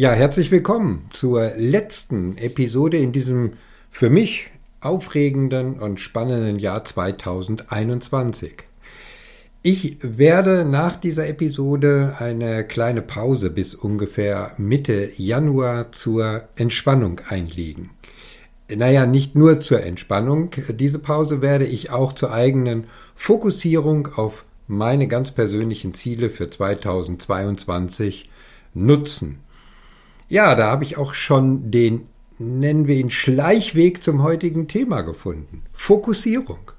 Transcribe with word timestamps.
Ja, 0.00 0.12
herzlich 0.12 0.52
willkommen 0.52 1.08
zur 1.12 1.54
letzten 1.56 2.36
Episode 2.38 2.98
in 2.98 3.10
diesem 3.10 3.54
für 3.90 4.10
mich 4.10 4.48
aufregenden 4.80 5.80
und 5.80 5.98
spannenden 5.98 6.60
Jahr 6.60 6.84
2021. 6.84 8.52
Ich 9.62 9.96
werde 10.00 10.64
nach 10.64 10.94
dieser 10.94 11.26
Episode 11.26 12.14
eine 12.20 12.62
kleine 12.62 13.02
Pause 13.02 13.50
bis 13.50 13.74
ungefähr 13.74 14.52
Mitte 14.56 15.10
Januar 15.16 15.90
zur 15.90 16.44
Entspannung 16.54 17.20
einlegen. 17.28 17.90
Naja, 18.72 19.04
nicht 19.04 19.34
nur 19.34 19.60
zur 19.60 19.82
Entspannung. 19.82 20.52
Diese 20.78 21.00
Pause 21.00 21.42
werde 21.42 21.64
ich 21.66 21.90
auch 21.90 22.12
zur 22.12 22.32
eigenen 22.32 22.86
Fokussierung 23.16 24.14
auf 24.14 24.44
meine 24.68 25.08
ganz 25.08 25.32
persönlichen 25.32 25.92
Ziele 25.92 26.30
für 26.30 26.48
2022 26.48 28.30
nutzen. 28.74 29.40
Ja, 30.28 30.54
da 30.54 30.70
habe 30.70 30.84
ich 30.84 30.98
auch 30.98 31.14
schon 31.14 31.70
den, 31.70 32.06
nennen 32.38 32.86
wir 32.86 32.96
ihn, 32.96 33.10
Schleichweg 33.10 34.02
zum 34.02 34.22
heutigen 34.22 34.68
Thema 34.68 35.00
gefunden. 35.00 35.62
Fokussierung. 35.72 36.72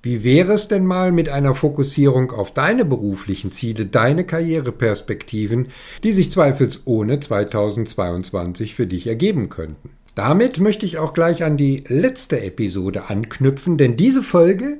Wie 0.00 0.22
wäre 0.22 0.52
es 0.52 0.68
denn 0.68 0.86
mal 0.86 1.10
mit 1.10 1.28
einer 1.28 1.56
Fokussierung 1.56 2.30
auf 2.30 2.52
deine 2.52 2.84
beruflichen 2.84 3.50
Ziele, 3.50 3.84
deine 3.84 4.24
Karriereperspektiven, 4.24 5.68
die 6.04 6.12
sich 6.12 6.30
zweifelsohne 6.30 7.18
2022 7.18 8.76
für 8.76 8.86
dich 8.86 9.08
ergeben 9.08 9.48
könnten? 9.48 9.90
Damit 10.14 10.60
möchte 10.60 10.86
ich 10.86 10.98
auch 10.98 11.14
gleich 11.14 11.42
an 11.42 11.56
die 11.56 11.82
letzte 11.88 12.40
Episode 12.40 13.10
anknüpfen, 13.10 13.76
denn 13.76 13.96
diese 13.96 14.22
Folge 14.22 14.78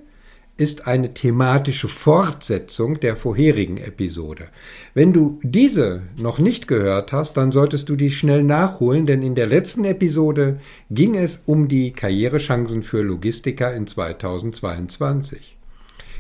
ist 0.59 0.87
eine 0.89 1.15
thematische 1.15 1.89
Fortsetzung 1.89 3.01
der 3.01 3.17
vorherigen 3.17 3.79
Episode. 3.79 4.49
Wenn 4.93 5.13
du 5.13 5.39
diese 5.43 6.03
noch 6.21 6.41
nicht 6.41 6.69
gehört 6.69 7.13
hast, 7.13 7.37
dann 7.37 7.53
solltest 7.53 7.89
du 7.89 7.97
die 7.97 8.11
schnell 8.11 8.43
nachholen, 8.43 9.07
denn 9.07 9.23
in 9.23 9.37
der 9.37 9.47
letzten 9.47 9.85
Episode 9.85 10.59
ging 10.91 11.15
es 11.15 11.41
um 11.47 11.69
die 11.69 11.93
Karrierechancen 11.93 12.83
für 12.83 13.03
Logistiker 13.03 13.73
in 13.73 13.87
2022. 13.87 15.57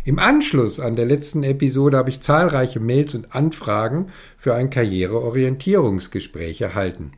Im 0.05 0.20
Anschluss 0.20 0.78
an 0.78 0.95
der 0.95 1.05
letzten 1.05 1.42
Episode 1.42 1.97
habe 1.97 2.11
ich 2.11 2.20
zahlreiche 2.20 2.80
Mails 2.80 3.17
und 3.17 3.34
Anfragen 3.34 4.06
für 4.39 4.55
ein 4.55 4.70
Karriereorientierungsgespräch 4.70 6.61
erhalten. 6.61 7.12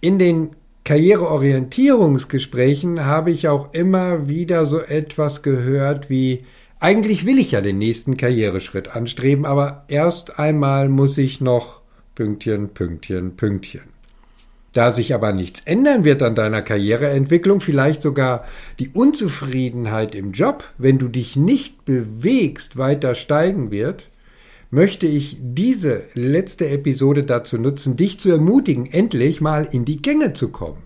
In 0.00 0.18
den 0.18 0.56
Karriereorientierungsgesprächen 0.86 3.04
habe 3.04 3.30
ich 3.32 3.48
auch 3.48 3.74
immer 3.74 4.28
wieder 4.28 4.64
so 4.66 4.78
etwas 4.78 5.42
gehört 5.42 6.08
wie, 6.08 6.44
eigentlich 6.78 7.26
will 7.26 7.40
ich 7.40 7.50
ja 7.50 7.60
den 7.60 7.78
nächsten 7.78 8.16
Karriereschritt 8.16 8.94
anstreben, 8.94 9.46
aber 9.46 9.84
erst 9.88 10.38
einmal 10.38 10.88
muss 10.88 11.18
ich 11.18 11.40
noch 11.40 11.80
Pünktchen, 12.14 12.68
Pünktchen, 12.68 13.34
Pünktchen. 13.34 13.82
Da 14.74 14.92
sich 14.92 15.12
aber 15.12 15.32
nichts 15.32 15.62
ändern 15.64 16.04
wird 16.04 16.22
an 16.22 16.36
deiner 16.36 16.62
Karriereentwicklung, 16.62 17.60
vielleicht 17.60 18.00
sogar 18.00 18.44
die 18.78 18.90
Unzufriedenheit 18.90 20.14
im 20.14 20.30
Job, 20.30 20.62
wenn 20.78 20.98
du 20.98 21.08
dich 21.08 21.34
nicht 21.34 21.84
bewegst, 21.84 22.76
weiter 22.76 23.16
steigen 23.16 23.72
wird, 23.72 24.06
möchte 24.70 25.06
ich 25.06 25.38
diese 25.40 26.02
letzte 26.14 26.68
Episode 26.68 27.24
dazu 27.24 27.58
nutzen, 27.58 27.96
dich 27.96 28.18
zu 28.18 28.30
ermutigen, 28.30 28.86
endlich 28.86 29.40
mal 29.40 29.68
in 29.70 29.84
die 29.84 30.02
Gänge 30.02 30.32
zu 30.32 30.48
kommen. 30.48 30.82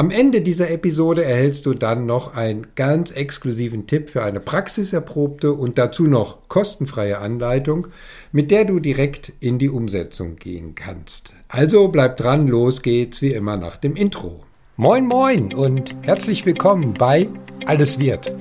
Am 0.00 0.10
Ende 0.10 0.40
dieser 0.40 0.70
Episode 0.70 1.24
erhältst 1.24 1.66
du 1.66 1.74
dann 1.74 2.06
noch 2.06 2.34
einen 2.34 2.68
ganz 2.74 3.10
exklusiven 3.10 3.86
Tipp 3.86 4.08
für 4.08 4.22
eine 4.22 4.40
praxiserprobte 4.40 5.52
und 5.52 5.76
dazu 5.76 6.04
noch 6.04 6.48
kostenfreie 6.48 7.18
Anleitung, 7.18 7.88
mit 8.32 8.50
der 8.50 8.64
du 8.64 8.80
direkt 8.80 9.34
in 9.40 9.58
die 9.58 9.68
Umsetzung 9.68 10.36
gehen 10.36 10.74
kannst. 10.74 11.34
Also 11.48 11.88
bleib 11.88 12.16
dran, 12.16 12.48
los 12.48 12.80
geht's 12.80 13.20
wie 13.20 13.34
immer 13.34 13.58
nach 13.58 13.76
dem 13.76 13.94
Intro. 13.94 14.40
Moin 14.78 15.06
moin 15.06 15.52
und 15.52 15.94
herzlich 16.00 16.46
willkommen 16.46 16.94
bei 16.94 17.28
Alles 17.66 17.98
wird, 17.98 18.32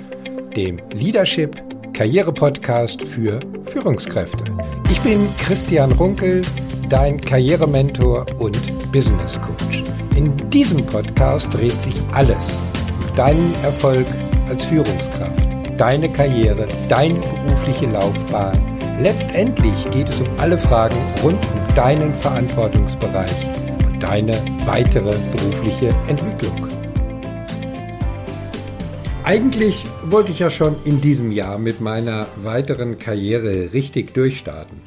dem 0.55 0.79
Leadership 0.93 1.61
Karriere-Podcast 1.93 3.03
für 3.03 3.39
Führungskräfte. 3.71 4.43
Ich 4.89 4.99
bin 5.01 5.27
Christian 5.39 5.91
Runkel, 5.93 6.41
dein 6.89 7.19
Karrierementor 7.19 8.25
und 8.39 8.57
Business 8.91 9.39
Coach. 9.41 9.83
In 10.15 10.49
diesem 10.49 10.85
Podcast 10.85 11.53
dreht 11.53 11.79
sich 11.81 11.95
alles 12.13 12.57
um 13.09 13.15
deinen 13.15 13.53
Erfolg 13.63 14.05
als 14.49 14.63
Führungskraft, 14.65 15.79
deine 15.79 16.09
Karriere, 16.09 16.67
deine 16.87 17.19
berufliche 17.45 17.87
Laufbahn. 17.87 18.59
Letztendlich 19.01 19.89
geht 19.91 20.09
es 20.09 20.19
um 20.19 20.27
alle 20.39 20.57
Fragen 20.57 20.97
rund 21.23 21.39
um 21.45 21.75
deinen 21.75 22.13
Verantwortungsbereich 22.15 23.47
und 23.85 24.01
deine 24.01 24.33
weitere 24.65 25.15
berufliche 25.31 25.93
Entwicklung. 26.07 26.78
Eigentlich 29.29 29.85
wollte 30.05 30.31
ich 30.31 30.39
ja 30.39 30.49
schon 30.49 30.75
in 30.85 31.01
diesem 31.01 31.31
Jahr 31.31 31.59
mit 31.59 31.81
meiner 31.81 32.25
weiteren 32.41 32.97
Karriere 32.97 33.73
richtig 33.73 34.15
durchstarten. 34.15 34.81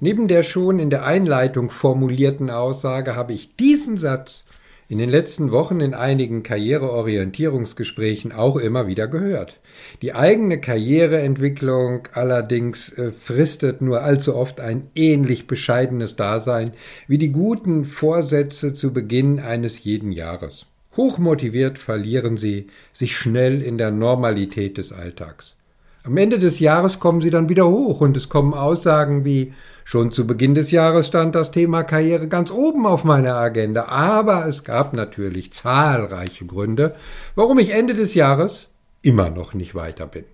Neben 0.00 0.28
der 0.28 0.42
schon 0.42 0.78
in 0.78 0.88
der 0.88 1.04
Einleitung 1.04 1.68
formulierten 1.68 2.48
Aussage 2.48 3.16
habe 3.16 3.34
ich 3.34 3.54
diesen 3.54 3.98
Satz 3.98 4.46
in 4.88 4.96
den 4.96 5.10
letzten 5.10 5.52
Wochen 5.52 5.80
in 5.80 5.92
einigen 5.92 6.42
Karriereorientierungsgesprächen 6.42 8.32
auch 8.32 8.56
immer 8.56 8.86
wieder 8.86 9.08
gehört. 9.08 9.60
Die 10.00 10.14
eigene 10.14 10.58
Karriereentwicklung 10.58 12.08
allerdings 12.14 12.94
äh, 12.94 13.12
fristet 13.12 13.82
nur 13.82 14.00
allzu 14.00 14.36
oft 14.36 14.58
ein 14.58 14.88
ähnlich 14.94 15.46
bescheidenes 15.46 16.16
Dasein 16.16 16.72
wie 17.08 17.18
die 17.18 17.30
guten 17.30 17.84
Vorsätze 17.84 18.72
zu 18.72 18.94
Beginn 18.94 19.38
eines 19.38 19.84
jeden 19.84 20.12
Jahres. 20.12 20.64
Hochmotiviert 20.96 21.78
verlieren 21.78 22.36
sie 22.36 22.68
sich 22.92 23.16
schnell 23.16 23.62
in 23.62 23.78
der 23.78 23.90
Normalität 23.90 24.78
des 24.78 24.92
Alltags. 24.92 25.56
Am 26.04 26.16
Ende 26.16 26.38
des 26.38 26.60
Jahres 26.60 27.00
kommen 27.00 27.22
sie 27.22 27.30
dann 27.30 27.48
wieder 27.48 27.66
hoch 27.66 28.00
und 28.00 28.16
es 28.16 28.28
kommen 28.28 28.54
Aussagen 28.54 29.24
wie 29.24 29.54
Schon 29.86 30.10
zu 30.10 30.26
Beginn 30.26 30.54
des 30.54 30.70
Jahres 30.70 31.06
stand 31.06 31.34
das 31.34 31.50
Thema 31.50 31.82
Karriere 31.82 32.26
ganz 32.26 32.50
oben 32.50 32.86
auf 32.86 33.04
meiner 33.04 33.36
Agenda, 33.36 33.84
aber 33.84 34.46
es 34.46 34.64
gab 34.64 34.94
natürlich 34.94 35.52
zahlreiche 35.52 36.46
Gründe, 36.46 36.94
warum 37.34 37.58
ich 37.58 37.70
Ende 37.70 37.92
des 37.92 38.14
Jahres 38.14 38.70
immer 39.02 39.28
noch 39.28 39.52
nicht 39.52 39.74
weiter 39.74 40.06
bin. 40.06 40.24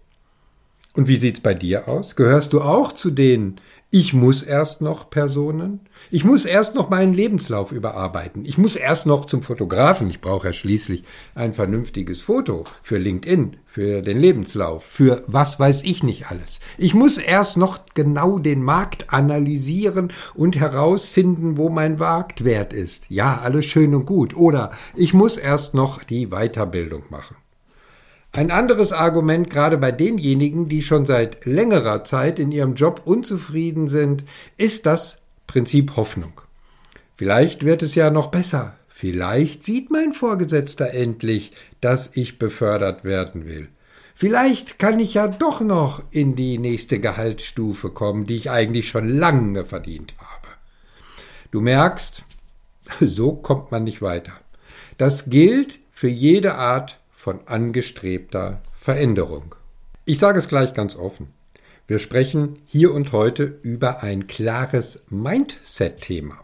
Und 0.95 1.09
wie 1.09 1.17
sieht's 1.17 1.41
bei 1.41 1.55
dir 1.55 1.89
aus? 1.89 2.17
Gehörst 2.17 2.53
du 2.53 2.61
auch 2.61 2.93
zu 2.93 3.11
den 3.11 3.61
ich 3.93 4.13
muss 4.13 4.43
erst 4.43 4.83
noch 4.83 5.11
Personen. 5.11 5.81
Ich 6.13 6.23
muss 6.23 6.45
erst 6.45 6.77
noch 6.77 6.91
meinen 6.91 7.13
Lebenslauf 7.13 7.73
überarbeiten. 7.73 8.45
Ich 8.45 8.57
muss 8.57 8.77
erst 8.77 9.05
noch 9.05 9.25
zum 9.25 9.43
Fotografen. 9.43 10.09
Ich 10.09 10.21
brauche 10.21 10.47
ja 10.47 10.53
schließlich 10.53 11.03
ein 11.35 11.55
vernünftiges 11.55 12.21
Foto 12.21 12.63
für 12.83 12.99
LinkedIn, 12.99 13.57
für 13.67 14.01
den 14.03 14.21
Lebenslauf, 14.21 14.85
für 14.85 15.25
was 15.27 15.59
weiß 15.59 15.83
ich 15.83 16.05
nicht 16.05 16.31
alles. 16.31 16.61
Ich 16.79 16.95
muss 16.95 17.19
erst 17.19 17.57
noch 17.57 17.81
genau 17.95 18.39
den 18.39 18.63
Markt 18.63 19.13
analysieren 19.13 20.13
und 20.35 20.55
herausfinden, 20.55 21.57
wo 21.57 21.69
mein 21.69 21.99
Marktwert 21.99 22.73
ist. 22.73 23.07
Ja, 23.09 23.41
alles 23.41 23.67
schön 23.67 23.93
und 23.97 24.07
gut. 24.07 24.37
Oder 24.37 24.71
ich 24.95 25.15
muss 25.15 25.37
erst 25.37 25.75
noch 25.75 26.05
die 26.05 26.29
Weiterbildung 26.29 27.03
machen. 27.11 27.35
Ein 28.33 28.53
anderes 28.53 28.93
Argument 28.93 29.51
gerade 29.51 29.77
bei 29.77 29.91
denjenigen, 29.91 30.69
die 30.69 30.83
schon 30.83 31.05
seit 31.05 31.45
längerer 31.47 32.05
Zeit 32.05 32.39
in 32.39 32.53
ihrem 32.53 32.75
Job 32.75 33.03
unzufrieden 33.05 33.89
sind, 33.89 34.25
ist 34.57 34.87
das 34.87 35.19
Prinzip 35.49 35.97
Hoffnung. 35.97 36.41
Vielleicht 37.17 37.65
wird 37.65 37.83
es 37.83 37.97
ja 37.97 38.11
noch 38.11 38.29
besser. 38.29 38.77
Vielleicht 38.89 39.65
sieht 39.65 39.91
mein 39.91 40.13
Vorgesetzter 40.13 40.95
endlich, 40.95 41.53
dass 41.81 42.11
ich 42.15 42.39
befördert 42.39 43.03
werden 43.03 43.47
will. 43.47 43.69
Vielleicht 44.15 44.79
kann 44.79 45.01
ich 45.01 45.15
ja 45.15 45.27
doch 45.27 45.61
noch 45.61 46.03
in 46.11 46.37
die 46.37 46.59
nächste 46.59 47.01
Gehaltsstufe 47.01 47.91
kommen, 47.91 48.27
die 48.27 48.37
ich 48.37 48.51
eigentlich 48.51 48.91
schon 48.91 49.09
lange 49.09 49.65
verdient 49.65 50.15
habe. 50.19 50.49
Du 51.51 51.61
merkst, 51.61 52.23
so 53.01 53.33
kommt 53.33 53.73
man 53.73 53.83
nicht 53.83 54.03
weiter. 54.03 54.33
Das 54.99 55.31
gilt 55.31 55.81
für 55.91 56.09
jede 56.09 56.55
Art 56.55 57.00
von 57.21 57.41
angestrebter 57.45 58.63
Veränderung. 58.73 59.55
Ich 60.07 60.19
sage 60.19 60.39
es 60.39 60.49
gleich 60.49 60.73
ganz 60.73 60.97
offen. 60.97 61.29
Wir 61.87 61.99
sprechen 61.99 62.55
hier 62.65 62.95
und 62.95 63.13
heute 63.13 63.59
über 63.63 64.03
ein 64.03 64.27
klares 64.27 65.03
Mindset-Thema. 65.11 66.43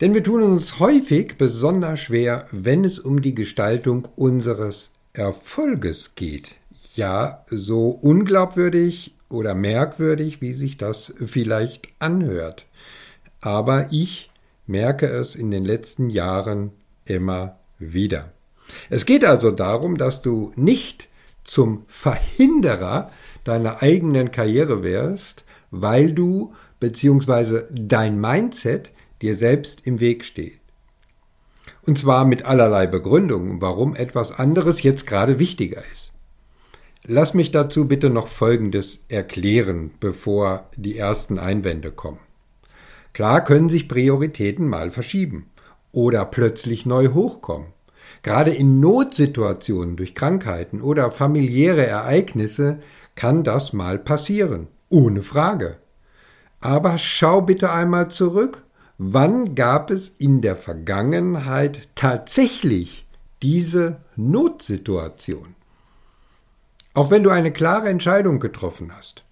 Denn 0.00 0.14
wir 0.14 0.24
tun 0.24 0.42
uns 0.42 0.80
häufig 0.80 1.38
besonders 1.38 2.00
schwer, 2.00 2.48
wenn 2.50 2.84
es 2.84 2.98
um 2.98 3.22
die 3.22 3.36
Gestaltung 3.36 4.08
unseres 4.16 4.90
Erfolges 5.12 6.16
geht. 6.16 6.48
Ja, 6.96 7.44
so 7.46 7.90
unglaubwürdig 7.90 9.14
oder 9.28 9.54
merkwürdig, 9.54 10.40
wie 10.40 10.54
sich 10.54 10.76
das 10.76 11.14
vielleicht 11.24 11.86
anhört. 12.00 12.66
Aber 13.40 13.92
ich 13.92 14.28
merke 14.66 15.06
es 15.06 15.36
in 15.36 15.52
den 15.52 15.64
letzten 15.64 16.10
Jahren 16.10 16.72
immer 17.04 17.60
wieder. 17.78 18.32
Es 18.90 19.06
geht 19.06 19.24
also 19.24 19.50
darum, 19.50 19.96
dass 19.96 20.22
du 20.22 20.52
nicht 20.54 21.08
zum 21.44 21.84
Verhinderer 21.88 23.10
deiner 23.44 23.82
eigenen 23.82 24.30
Karriere 24.30 24.82
wärst, 24.82 25.44
weil 25.70 26.12
du 26.12 26.54
bzw. 26.80 27.62
dein 27.70 28.20
Mindset 28.20 28.92
dir 29.20 29.36
selbst 29.36 29.86
im 29.86 30.00
Weg 30.00 30.24
steht. 30.24 30.60
Und 31.86 31.98
zwar 31.98 32.24
mit 32.24 32.44
allerlei 32.44 32.86
Begründungen, 32.86 33.60
warum 33.60 33.94
etwas 33.94 34.32
anderes 34.32 34.82
jetzt 34.82 35.06
gerade 35.06 35.38
wichtiger 35.38 35.82
ist. 35.92 36.12
Lass 37.04 37.34
mich 37.34 37.50
dazu 37.50 37.88
bitte 37.88 38.10
noch 38.10 38.28
Folgendes 38.28 39.00
erklären, 39.08 39.90
bevor 39.98 40.68
die 40.76 40.96
ersten 40.96 41.38
Einwände 41.38 41.90
kommen. 41.90 42.20
Klar 43.12 43.44
können 43.44 43.68
sich 43.68 43.88
Prioritäten 43.88 44.68
mal 44.68 44.90
verschieben 44.92 45.50
oder 45.90 46.24
plötzlich 46.24 46.86
neu 46.86 47.08
hochkommen. 47.08 47.68
Gerade 48.22 48.52
in 48.52 48.78
Notsituationen 48.78 49.96
durch 49.96 50.14
Krankheiten 50.14 50.80
oder 50.80 51.10
familiäre 51.10 51.86
Ereignisse 51.86 52.80
kann 53.16 53.42
das 53.42 53.72
mal 53.72 53.98
passieren, 53.98 54.68
ohne 54.88 55.22
Frage. 55.22 55.78
Aber 56.60 56.98
schau 56.98 57.42
bitte 57.42 57.72
einmal 57.72 58.08
zurück. 58.10 58.62
Wann 58.96 59.56
gab 59.56 59.90
es 59.90 60.10
in 60.10 60.40
der 60.42 60.54
Vergangenheit 60.54 61.88
tatsächlich 61.96 63.06
diese 63.42 63.96
Notsituation? 64.14 65.56
Auch 66.94 67.10
wenn 67.10 67.24
du 67.24 67.30
eine 67.30 67.52
klare 67.52 67.88
Entscheidung 67.88 68.38
getroffen 68.38 68.92
hast, 68.96 69.24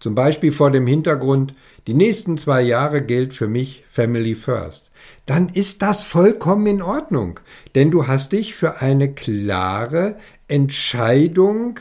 zum 0.00 0.14
Beispiel 0.14 0.52
vor 0.52 0.70
dem 0.70 0.86
Hintergrund, 0.86 1.54
die 1.86 1.94
nächsten 1.94 2.36
zwei 2.36 2.62
Jahre 2.62 3.02
gilt 3.02 3.34
für 3.34 3.48
mich 3.48 3.84
Family 3.88 4.34
First, 4.34 4.90
dann 5.24 5.48
ist 5.48 5.82
das 5.82 6.04
vollkommen 6.04 6.66
in 6.66 6.82
Ordnung, 6.82 7.40
denn 7.74 7.90
du 7.90 8.06
hast 8.06 8.32
dich 8.32 8.54
für 8.54 8.80
eine 8.80 9.14
klare 9.14 10.16
Entscheidung 10.48 11.80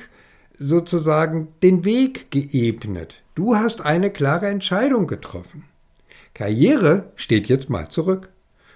sozusagen 0.53 1.49
den 1.61 1.83
Weg 1.83 2.31
geebnet. 2.31 3.21
Du 3.35 3.55
hast 3.55 3.81
eine 3.81 4.11
klare 4.11 4.47
Entscheidung 4.47 5.07
getroffen. 5.07 5.65
Karriere 6.33 7.11
steht 7.15 7.47
jetzt 7.47 7.69
mal 7.69 7.89
zurück. 7.89 8.29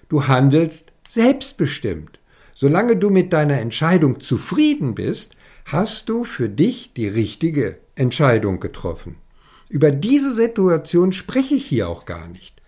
Du 0.10 0.28
handelst 0.28 0.92
selbstbestimmt. 1.08 2.20
Solange 2.54 2.98
du 2.98 3.10
mit 3.10 3.32
deiner 3.32 3.60
Entscheidung 3.60 4.20
zufrieden 4.20 4.96
bist, 4.96 5.36
hast 5.66 6.10
du 6.10 6.24
für 6.24 6.50
dich 6.50 6.94
die 6.94 7.08
richtige 7.08 7.78
Entscheidung 7.96 8.60
getroffen. 8.60 9.16
Über 9.70 9.92
diese 9.92 10.34
Situation 10.34 11.14
spreche 11.14 11.56
ich 11.56 11.66
hier 11.66 11.88
auch 11.88 12.06
gar 12.06 12.28
nicht. 12.28 12.62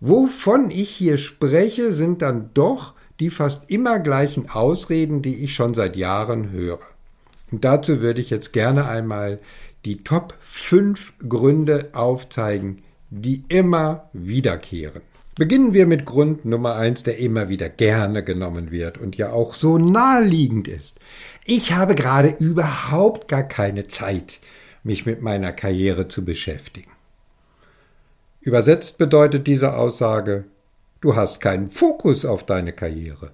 Wovon 0.00 0.70
ich 0.70 0.88
hier 0.88 1.18
spreche, 1.18 1.92
sind 1.92 2.22
dann 2.22 2.50
doch 2.54 2.94
die 3.20 3.28
fast 3.28 3.70
immer 3.70 3.98
gleichen 3.98 4.48
Ausreden, 4.48 5.20
die 5.20 5.44
ich 5.44 5.54
schon 5.54 5.74
seit 5.74 5.96
Jahren 5.96 6.50
höre. 6.50 6.80
Und 7.52 7.64
dazu 7.64 8.00
würde 8.00 8.20
ich 8.20 8.30
jetzt 8.30 8.54
gerne 8.54 8.88
einmal 8.88 9.38
die 9.84 10.02
Top 10.02 10.34
5 10.40 11.12
Gründe 11.28 11.90
aufzeigen, 11.92 12.82
die 13.10 13.44
immer 13.48 14.08
wiederkehren. 14.14 15.02
Beginnen 15.36 15.74
wir 15.74 15.86
mit 15.86 16.04
Grund 16.06 16.44
Nummer 16.44 16.74
1, 16.76 17.02
der 17.02 17.18
immer 17.18 17.48
wieder 17.48 17.68
gerne 17.68 18.24
genommen 18.24 18.70
wird 18.70 18.98
und 18.98 19.16
ja 19.16 19.32
auch 19.32 19.54
so 19.54 19.78
naheliegend 19.78 20.68
ist. 20.68 20.98
Ich 21.44 21.72
habe 21.72 21.94
gerade 21.94 22.28
überhaupt 22.38 23.28
gar 23.28 23.42
keine 23.42 23.86
Zeit, 23.86 24.40
mich 24.82 25.06
mit 25.06 25.22
meiner 25.22 25.52
Karriere 25.52 26.08
zu 26.08 26.24
beschäftigen. 26.24 26.90
Übersetzt 28.40 28.98
bedeutet 28.98 29.46
diese 29.46 29.74
Aussage, 29.74 30.44
du 31.00 31.14
hast 31.16 31.40
keinen 31.40 31.70
Fokus 31.70 32.24
auf 32.24 32.44
deine 32.44 32.72
Karriere. 32.72 33.32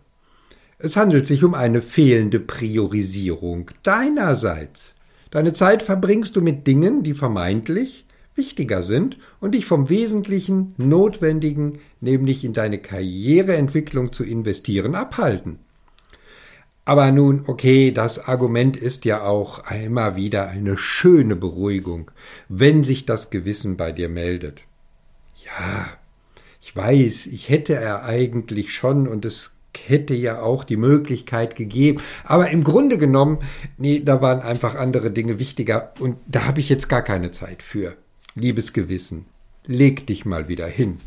Es 0.79 0.97
handelt 0.97 1.27
sich 1.27 1.45
um 1.45 1.55
eine 1.55 1.81
fehlende 1.81 2.41
Priorisierung 2.41 3.71
deinerseits. 3.83 4.95
Deine 5.31 5.53
Zeit 5.53 5.83
verbringst 5.83 6.37
du 6.37 6.43
mit 6.43 6.67
Dingen, 6.67 7.03
die 7.03 7.15
vermeintlich 7.15 8.07
wichtiger 8.37 8.83
sind 8.83 9.19
und 9.41 9.55
dich 9.55 9.67
vom 9.67 9.89
Wesentlichen, 9.89 10.75
Notwendigen, 10.77 11.79
nämlich 12.01 12.45
in 12.45 12.53
deine 12.53 12.79
Karriereentwicklung 12.79 14.13
zu 14.13 14.25
investieren, 14.25 14.95
abhalten. 14.95 15.59
Aber 16.89 17.11
nun, 17.11 17.43
okay, 17.49 17.91
das 17.91 18.29
Argument 18.29 18.77
ist 18.77 19.05
ja 19.05 19.25
auch 19.25 19.65
einmal 19.65 20.15
wieder 20.15 20.49
eine 20.49 20.79
schöne 20.79 21.35
Beruhigung, 21.35 22.13
wenn 22.49 22.85
sich 22.85 23.05
das 23.05 23.31
Gewissen 23.31 23.77
bei 23.77 23.91
dir 23.91 24.09
meldet. 24.09 24.61
Ja, 25.45 25.89
ich 26.63 26.77
weiß, 26.77 27.27
ich 27.27 27.49
hätte 27.49 27.75
er 27.75 28.05
eigentlich 28.05 28.73
schon 28.73 29.09
und 29.09 29.25
es 29.25 29.51
hätte 29.85 30.15
ja 30.15 30.41
auch 30.41 30.63
die 30.63 30.77
Möglichkeit 30.77 31.57
gegeben. 31.57 32.01
Aber 32.25 32.51
im 32.51 32.63
Grunde 32.63 32.99
genommen, 32.99 33.41
nee, 33.79 34.01
da 34.01 34.23
waren 34.23 34.41
einfach 34.41 34.77
andere 34.77 35.11
Dinge 35.11 35.41
wichtiger 35.41 35.93
und 35.99 36.17
da 36.29 36.45
habe 36.45 36.61
ich 36.61 36.69
jetzt 36.69 36.89
gar 36.89 37.03
keine 37.03 37.33
Zeit 37.33 37.65
für. 37.65 37.97
Liebes 38.37 38.73
Gewissen, 38.73 39.27
leg 39.65 40.07
dich 40.07 40.25
mal 40.25 40.47
wieder 40.47 40.69
hin. 40.69 40.99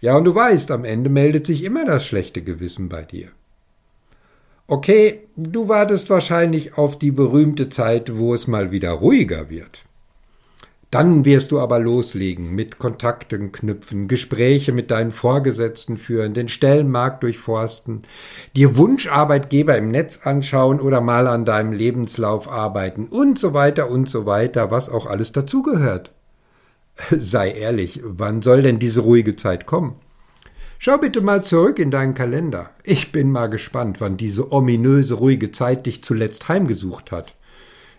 Ja, 0.00 0.16
und 0.16 0.24
du 0.24 0.34
weißt, 0.34 0.72
am 0.72 0.84
Ende 0.84 1.08
meldet 1.08 1.46
sich 1.46 1.62
immer 1.62 1.84
das 1.84 2.04
schlechte 2.04 2.42
Gewissen 2.42 2.88
bei 2.88 3.04
dir. 3.04 3.28
Okay, 4.70 5.26
du 5.34 5.70
wartest 5.70 6.10
wahrscheinlich 6.10 6.76
auf 6.76 6.98
die 6.98 7.10
berühmte 7.10 7.70
Zeit, 7.70 8.18
wo 8.18 8.34
es 8.34 8.46
mal 8.46 8.70
wieder 8.70 8.90
ruhiger 8.90 9.48
wird. 9.48 9.82
Dann 10.90 11.24
wirst 11.24 11.52
du 11.52 11.58
aber 11.58 11.78
loslegen, 11.78 12.54
mit 12.54 12.76
Kontakten 12.76 13.50
knüpfen, 13.50 14.08
Gespräche 14.08 14.72
mit 14.72 14.90
deinen 14.90 15.10
Vorgesetzten 15.10 15.96
führen, 15.96 16.34
den 16.34 16.50
Stellenmarkt 16.50 17.22
durchforsten, 17.22 18.02
dir 18.56 18.76
Wunscharbeitgeber 18.76 19.74
im 19.78 19.90
Netz 19.90 20.20
anschauen 20.24 20.80
oder 20.80 21.00
mal 21.00 21.28
an 21.28 21.46
deinem 21.46 21.72
Lebenslauf 21.72 22.46
arbeiten 22.46 23.06
und 23.06 23.38
so 23.38 23.54
weiter 23.54 23.90
und 23.90 24.06
so 24.10 24.26
weiter, 24.26 24.70
was 24.70 24.90
auch 24.90 25.06
alles 25.06 25.32
dazugehört. 25.32 26.12
Sei 27.10 27.52
ehrlich, 27.52 28.02
wann 28.04 28.42
soll 28.42 28.60
denn 28.60 28.78
diese 28.78 29.00
ruhige 29.00 29.34
Zeit 29.34 29.64
kommen? 29.64 29.96
Schau 30.80 30.96
bitte 30.96 31.20
mal 31.20 31.42
zurück 31.42 31.80
in 31.80 31.90
deinen 31.90 32.14
Kalender. 32.14 32.70
Ich 32.84 33.10
bin 33.10 33.32
mal 33.32 33.48
gespannt, 33.48 34.00
wann 34.00 34.16
diese 34.16 34.52
ominöse 34.52 35.14
ruhige 35.14 35.50
Zeit 35.50 35.86
dich 35.86 36.04
zuletzt 36.04 36.48
heimgesucht 36.48 37.10
hat. 37.10 37.34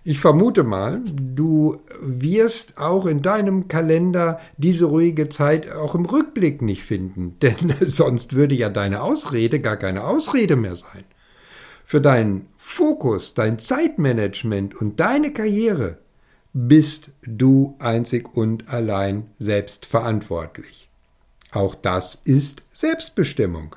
Ich 0.06 0.22
vermute 0.22 0.64
mal, 0.64 1.02
du 1.06 1.82
wirst 2.00 2.78
auch 2.78 3.06
in 3.06 3.22
deinem 3.22 3.68
Kalender 3.68 4.40
diese 4.56 4.86
ruhige 4.86 5.28
Zeit 5.28 5.70
auch 5.70 5.94
im 5.94 6.06
Rückblick 6.06 6.62
nicht 6.62 6.84
finden, 6.84 7.36
denn 7.42 7.76
sonst 7.82 8.34
würde 8.34 8.56
ja 8.56 8.70
deine 8.70 9.02
Ausrede 9.02 9.60
gar 9.60 9.76
keine 9.76 10.06
Ausrede 10.06 10.56
mehr 10.56 10.78
sein. 10.78 11.04
Für 11.84 12.00
deinen 12.00 12.48
Fokus, 12.58 13.34
dein 13.34 13.60
Zeitmanagement 13.60 14.80
und 14.80 15.02
deine 15.02 15.34
Karriere 15.34 15.98
bist 16.54 17.12
du 17.24 17.76
einzig 17.80 18.34
und 18.38 18.70
allein 18.70 19.32
selbst 19.38 19.86
verantwortlich. 19.86 20.89
Auch 21.52 21.76
das 21.76 22.16
ist 22.24 22.64
Selbstbestimmung. 22.70 23.76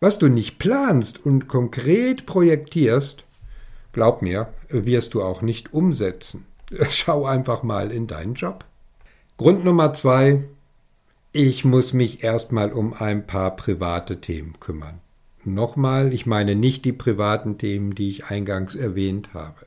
Was 0.00 0.18
du 0.18 0.28
nicht 0.28 0.58
planst 0.58 1.24
und 1.24 1.48
konkret 1.48 2.26
projektierst, 2.26 3.24
glaub 3.92 4.20
mir, 4.20 4.52
wirst 4.68 5.14
du 5.14 5.22
auch 5.22 5.40
nicht 5.40 5.72
umsetzen. 5.72 6.46
Schau 6.90 7.24
einfach 7.24 7.62
mal 7.62 7.90
in 7.90 8.06
deinen 8.06 8.34
Job. 8.34 8.64
Grund 9.38 9.64
Nummer 9.64 9.94
zwei, 9.94 10.44
ich 11.32 11.64
muss 11.64 11.92
mich 11.92 12.22
erstmal 12.22 12.72
um 12.72 12.92
ein 12.92 13.26
paar 13.26 13.56
private 13.56 14.20
Themen 14.20 14.60
kümmern. 14.60 15.00
Nochmal, 15.44 16.12
ich 16.12 16.26
meine 16.26 16.54
nicht 16.54 16.84
die 16.84 16.92
privaten 16.92 17.58
Themen, 17.58 17.94
die 17.94 18.10
ich 18.10 18.26
eingangs 18.26 18.74
erwähnt 18.74 19.34
habe. 19.34 19.66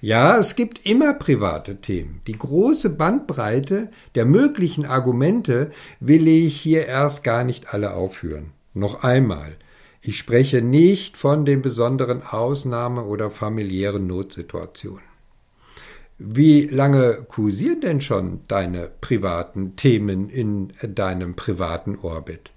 Ja, 0.00 0.38
es 0.38 0.56
gibt 0.56 0.86
immer 0.86 1.14
private 1.14 1.80
Themen. 1.80 2.20
Die 2.26 2.38
große 2.38 2.90
Bandbreite 2.90 3.90
der 4.14 4.24
möglichen 4.24 4.86
Argumente 4.86 5.70
will 6.00 6.28
ich 6.28 6.60
hier 6.60 6.86
erst 6.86 7.24
gar 7.24 7.44
nicht 7.44 7.72
alle 7.74 7.94
aufführen. 7.94 8.52
Noch 8.74 9.02
einmal. 9.02 9.56
Ich 10.02 10.16
spreche 10.16 10.62
nicht 10.62 11.16
von 11.16 11.44
den 11.44 11.60
besonderen 11.60 12.22
Ausnahme- 12.22 13.04
oder 13.04 13.30
familiären 13.30 14.06
Notsituationen. 14.06 15.10
Wie 16.18 16.66
lange 16.66 17.24
kursieren 17.28 17.80
denn 17.80 18.00
schon 18.00 18.40
deine 18.46 18.90
privaten 19.00 19.76
Themen 19.76 20.28
in 20.28 20.72
deinem 20.82 21.34
privaten 21.34 21.96
Orbit? 21.96 22.50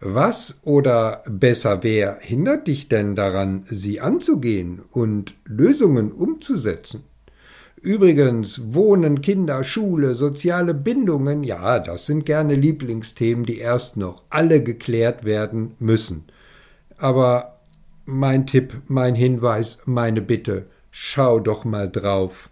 Was 0.00 0.58
oder 0.62 1.22
besser 1.28 1.82
wer 1.82 2.18
hindert 2.20 2.66
dich 2.66 2.88
denn 2.88 3.14
daran, 3.14 3.64
sie 3.66 4.00
anzugehen 4.00 4.82
und 4.90 5.34
Lösungen 5.44 6.12
umzusetzen? 6.12 7.04
Übrigens, 7.80 8.72
Wohnen, 8.72 9.20
Kinder, 9.20 9.62
Schule, 9.62 10.14
soziale 10.14 10.72
Bindungen, 10.72 11.44
ja, 11.44 11.78
das 11.78 12.06
sind 12.06 12.24
gerne 12.24 12.54
Lieblingsthemen, 12.54 13.44
die 13.44 13.58
erst 13.58 13.98
noch 13.98 14.22
alle 14.30 14.62
geklärt 14.62 15.24
werden 15.24 15.74
müssen. 15.78 16.24
Aber 16.96 17.58
mein 18.06 18.46
Tipp, 18.46 18.80
mein 18.86 19.14
Hinweis, 19.14 19.78
meine 19.84 20.22
Bitte, 20.22 20.66
schau 20.90 21.40
doch 21.40 21.66
mal 21.66 21.90
drauf, 21.90 22.48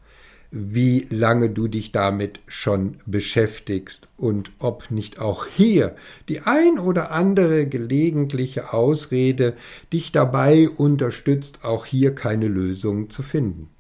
wie 0.53 1.07
lange 1.11 1.51
du 1.51 1.67
dich 1.67 1.93
damit 1.93 2.41
schon 2.47 2.99
beschäftigst 3.07 4.07
und 4.17 4.53
ob 4.59 4.91
nicht 4.91 5.19
auch 5.19 5.47
hier 5.47 5.97
die 6.29 6.41
ein 6.43 6.79
oder 6.79 7.11
andere 7.11 7.67
gelegentliche 7.67 8.73
Ausrede 8.73 9.57
dich 9.93 10.13
dabei 10.13 10.69
unterstützt, 10.69 11.65
auch 11.65 11.87
hier 11.87 12.15
keine 12.15 12.47
Lösung 12.49 13.11
zu 13.11 13.23
finden. 13.23 13.71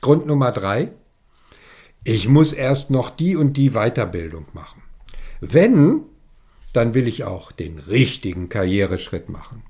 Grund 0.00 0.26
Nummer 0.26 0.50
drei. 0.50 0.90
Ich 2.02 2.26
muss 2.26 2.54
erst 2.54 2.90
noch 2.90 3.10
die 3.10 3.36
und 3.36 3.58
die 3.58 3.70
Weiterbildung 3.70 4.46
machen. 4.54 4.82
Wenn 5.40 6.04
dann 6.72 6.94
will 6.94 7.08
ich 7.08 7.24
auch 7.24 7.52
den 7.52 7.78
richtigen 7.78 8.48
Karriereschritt 8.48 9.28
machen. 9.28 9.62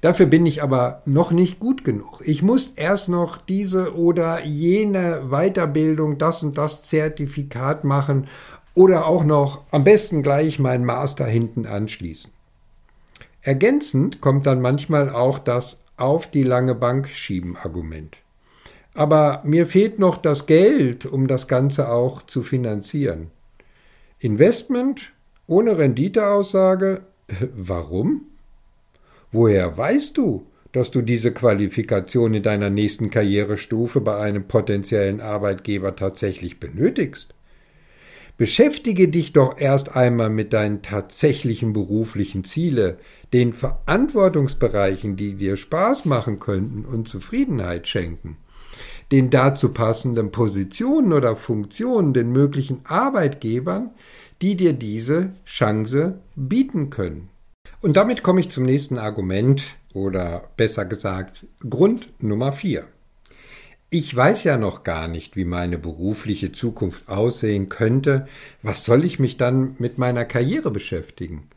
Dafür 0.00 0.26
bin 0.26 0.46
ich 0.46 0.62
aber 0.62 1.02
noch 1.04 1.30
nicht 1.30 1.58
gut 1.58 1.84
genug. 1.84 2.20
Ich 2.24 2.42
muss 2.42 2.72
erst 2.76 3.08
noch 3.08 3.36
diese 3.36 3.96
oder 3.96 4.44
jene 4.44 5.28
Weiterbildung, 5.30 6.18
das 6.18 6.42
und 6.42 6.56
das 6.56 6.82
Zertifikat 6.82 7.84
machen 7.84 8.26
oder 8.74 9.06
auch 9.06 9.24
noch 9.24 9.62
am 9.72 9.84
besten 9.84 10.22
gleich 10.22 10.58
meinen 10.58 10.84
Master 10.84 11.26
hinten 11.26 11.66
anschließen. 11.66 12.30
Ergänzend 13.42 14.20
kommt 14.20 14.46
dann 14.46 14.60
manchmal 14.60 15.10
auch 15.10 15.38
das 15.38 15.82
auf 15.96 16.28
die 16.30 16.44
lange 16.44 16.74
Bank 16.74 17.08
schieben 17.08 17.56
Argument. 17.56 18.16
Aber 18.94 19.42
mir 19.44 19.66
fehlt 19.66 19.98
noch 19.98 20.16
das 20.16 20.46
Geld, 20.46 21.06
um 21.06 21.26
das 21.26 21.48
Ganze 21.48 21.88
auch 21.88 22.22
zu 22.22 22.42
finanzieren. 22.42 23.30
Investment 24.18 25.12
ohne 25.46 25.78
Renditeaussage? 25.78 27.02
Warum? 27.54 28.27
Woher 29.30 29.76
weißt 29.76 30.16
du, 30.16 30.46
dass 30.72 30.90
du 30.90 31.02
diese 31.02 31.32
Qualifikation 31.32 32.34
in 32.34 32.42
deiner 32.42 32.70
nächsten 32.70 33.10
Karrierestufe 33.10 34.00
bei 34.00 34.16
einem 34.16 34.48
potenziellen 34.48 35.20
Arbeitgeber 35.20 35.96
tatsächlich 35.96 36.60
benötigst? 36.60 37.34
Beschäftige 38.38 39.08
dich 39.08 39.32
doch 39.32 39.58
erst 39.58 39.96
einmal 39.96 40.30
mit 40.30 40.52
deinen 40.52 40.80
tatsächlichen 40.80 41.72
beruflichen 41.72 42.44
Ziele, 42.44 42.98
den 43.32 43.52
Verantwortungsbereichen, 43.52 45.16
die 45.16 45.34
dir 45.34 45.56
Spaß 45.56 46.04
machen 46.04 46.38
könnten 46.38 46.84
und 46.84 47.08
Zufriedenheit 47.08 47.88
schenken, 47.88 48.36
den 49.10 49.30
dazu 49.30 49.70
passenden 49.70 50.30
Positionen 50.30 51.12
oder 51.12 51.34
Funktionen, 51.34 52.14
den 52.14 52.30
möglichen 52.30 52.82
Arbeitgebern, 52.84 53.90
die 54.40 54.56
dir 54.56 54.72
diese 54.72 55.32
Chance 55.44 56.20
bieten 56.36 56.90
können. 56.90 57.30
Und 57.80 57.96
damit 57.96 58.24
komme 58.24 58.40
ich 58.40 58.50
zum 58.50 58.64
nächsten 58.64 58.98
Argument 58.98 59.62
oder 59.94 60.50
besser 60.56 60.84
gesagt 60.84 61.46
Grund 61.68 62.08
Nummer 62.20 62.52
vier. 62.52 62.86
Ich 63.90 64.14
weiß 64.14 64.44
ja 64.44 64.56
noch 64.56 64.82
gar 64.82 65.08
nicht, 65.08 65.36
wie 65.36 65.44
meine 65.44 65.78
berufliche 65.78 66.52
Zukunft 66.52 67.08
aussehen 67.08 67.68
könnte. 67.68 68.26
Was 68.62 68.84
soll 68.84 69.04
ich 69.04 69.18
mich 69.18 69.36
dann 69.36 69.76
mit 69.78 69.96
meiner 69.96 70.24
Karriere 70.24 70.70
beschäftigen? 70.70 71.48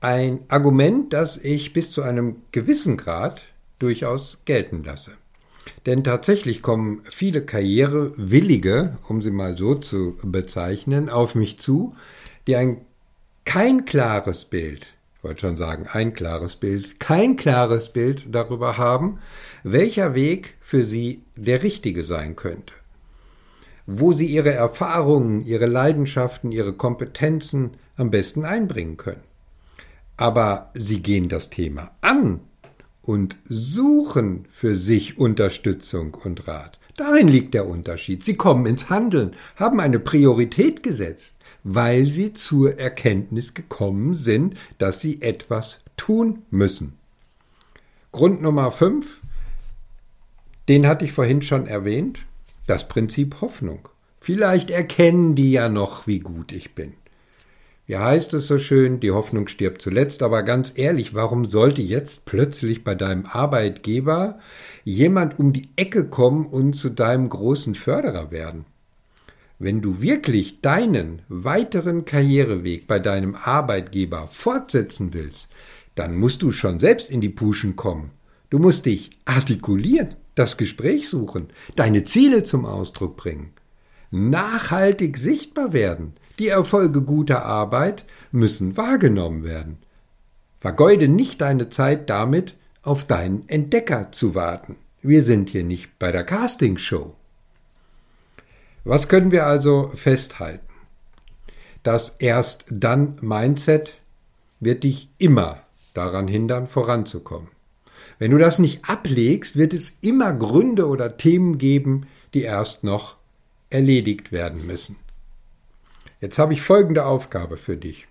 Ein 0.00 0.40
Argument, 0.48 1.12
das 1.12 1.36
ich 1.36 1.72
bis 1.72 1.92
zu 1.92 2.02
einem 2.02 2.36
gewissen 2.50 2.96
Grad 2.96 3.42
durchaus 3.78 4.42
gelten 4.44 4.82
lasse. 4.82 5.12
Denn 5.86 6.02
tatsächlich 6.02 6.62
kommen 6.62 7.02
viele 7.04 7.42
Karrierewillige, 7.42 8.96
um 9.08 9.22
sie 9.22 9.30
mal 9.30 9.56
so 9.56 9.76
zu 9.76 10.16
bezeichnen, 10.22 11.08
auf 11.08 11.34
mich 11.36 11.60
zu, 11.60 11.94
die 12.48 12.56
ein 12.56 12.78
kein 13.44 13.84
klares 13.84 14.46
Bild 14.46 14.88
wollte 15.22 15.42
schon 15.42 15.56
sagen, 15.56 15.86
ein 15.92 16.14
klares 16.14 16.56
Bild, 16.56 16.98
kein 16.98 17.36
klares 17.36 17.90
Bild 17.90 18.26
darüber 18.34 18.76
haben, 18.76 19.20
welcher 19.62 20.14
Weg 20.14 20.54
für 20.60 20.84
sie 20.84 21.22
der 21.36 21.62
richtige 21.62 22.04
sein 22.04 22.36
könnte. 22.36 22.74
Wo 23.86 24.12
sie 24.12 24.26
ihre 24.26 24.52
Erfahrungen, 24.52 25.44
ihre 25.44 25.66
Leidenschaften, 25.66 26.52
ihre 26.52 26.72
Kompetenzen 26.72 27.72
am 27.96 28.10
besten 28.10 28.44
einbringen 28.44 28.96
können. 28.96 29.24
Aber 30.16 30.70
sie 30.74 31.02
gehen 31.02 31.28
das 31.28 31.50
Thema 31.50 31.90
an 32.00 32.40
und 33.02 33.36
suchen 33.44 34.46
für 34.48 34.76
sich 34.76 35.18
Unterstützung 35.18 36.14
und 36.14 36.46
Rat. 36.46 36.78
Darin 36.96 37.28
liegt 37.28 37.54
der 37.54 37.66
Unterschied. 37.66 38.24
Sie 38.24 38.36
kommen 38.36 38.66
ins 38.66 38.90
Handeln, 38.90 39.32
haben 39.56 39.80
eine 39.80 39.98
Priorität 39.98 40.82
gesetzt 40.82 41.34
weil 41.64 42.06
sie 42.06 42.34
zur 42.34 42.78
Erkenntnis 42.78 43.54
gekommen 43.54 44.14
sind, 44.14 44.56
dass 44.78 45.00
sie 45.00 45.22
etwas 45.22 45.80
tun 45.96 46.42
müssen. 46.50 46.98
Grund 48.10 48.42
Nummer 48.42 48.70
5, 48.70 49.20
den 50.68 50.86
hatte 50.86 51.04
ich 51.04 51.12
vorhin 51.12 51.42
schon 51.42 51.66
erwähnt, 51.66 52.20
das 52.66 52.88
Prinzip 52.88 53.40
Hoffnung. 53.40 53.88
Vielleicht 54.20 54.70
erkennen 54.70 55.34
die 55.34 55.52
ja 55.52 55.68
noch, 55.68 56.06
wie 56.06 56.20
gut 56.20 56.52
ich 56.52 56.74
bin. 56.74 56.94
Wie 57.86 57.96
heißt 57.96 58.32
es 58.34 58.46
so 58.46 58.58
schön, 58.58 59.00
die 59.00 59.10
Hoffnung 59.10 59.48
stirbt 59.48 59.82
zuletzt, 59.82 60.22
aber 60.22 60.44
ganz 60.44 60.72
ehrlich, 60.76 61.14
warum 61.14 61.44
sollte 61.44 61.82
jetzt 61.82 62.24
plötzlich 62.24 62.84
bei 62.84 62.94
deinem 62.94 63.26
Arbeitgeber 63.26 64.38
jemand 64.84 65.38
um 65.38 65.52
die 65.52 65.68
Ecke 65.74 66.06
kommen 66.06 66.46
und 66.46 66.74
zu 66.74 66.90
deinem 66.90 67.28
großen 67.28 67.74
Förderer 67.74 68.30
werden? 68.30 68.66
Wenn 69.58 69.80
du 69.80 70.00
wirklich 70.00 70.60
deinen 70.60 71.22
weiteren 71.28 72.04
Karriereweg 72.04 72.86
bei 72.86 72.98
deinem 72.98 73.34
Arbeitgeber 73.34 74.28
fortsetzen 74.28 75.12
willst, 75.12 75.48
dann 75.94 76.16
musst 76.16 76.42
du 76.42 76.52
schon 76.52 76.80
selbst 76.80 77.10
in 77.10 77.20
die 77.20 77.28
Puschen 77.28 77.76
kommen. 77.76 78.10
Du 78.50 78.58
musst 78.58 78.86
dich 78.86 79.10
artikulieren, 79.24 80.14
das 80.34 80.56
Gespräch 80.56 81.08
suchen, 81.08 81.48
deine 81.76 82.04
Ziele 82.04 82.44
zum 82.44 82.64
Ausdruck 82.64 83.16
bringen, 83.16 83.52
nachhaltig 84.10 85.16
sichtbar 85.16 85.72
werden. 85.72 86.14
Die 86.42 86.48
Erfolge 86.48 87.02
guter 87.02 87.44
Arbeit 87.44 88.04
müssen 88.32 88.76
wahrgenommen 88.76 89.44
werden. 89.44 89.78
Vergeude 90.58 91.06
nicht 91.06 91.40
deine 91.40 91.68
Zeit 91.68 92.10
damit, 92.10 92.56
auf 92.82 93.04
deinen 93.04 93.48
Entdecker 93.48 94.10
zu 94.10 94.34
warten. 94.34 94.74
Wir 95.02 95.22
sind 95.22 95.50
hier 95.50 95.62
nicht 95.62 96.00
bei 96.00 96.10
der 96.10 96.24
Castingshow. 96.24 97.14
Was 98.82 99.06
können 99.06 99.30
wir 99.30 99.46
also 99.46 99.92
festhalten? 99.94 100.66
Das 101.84 102.16
erst 102.18 102.64
dann 102.68 103.18
Mindset 103.20 103.98
wird 104.58 104.82
dich 104.82 105.10
immer 105.18 105.62
daran 105.94 106.26
hindern, 106.26 106.66
voranzukommen. 106.66 107.50
Wenn 108.18 108.32
du 108.32 108.38
das 108.38 108.58
nicht 108.58 108.88
ablegst, 108.88 109.56
wird 109.56 109.74
es 109.74 109.96
immer 110.00 110.32
Gründe 110.32 110.88
oder 110.88 111.16
Themen 111.16 111.58
geben, 111.58 112.08
die 112.34 112.42
erst 112.42 112.82
noch 112.82 113.14
erledigt 113.70 114.32
werden 114.32 114.66
müssen. 114.66 114.96
Jetzt 116.22 116.38
habe 116.38 116.52
ich 116.52 116.62
folgende 116.62 117.04
Aufgabe 117.04 117.56
für 117.56 117.76
dich. 117.76 118.06